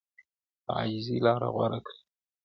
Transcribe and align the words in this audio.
د 0.65 0.67
عاجزۍ 0.77 1.17
لاره 1.25 1.47
غوره 1.55 1.79
کړئ. 1.85 1.99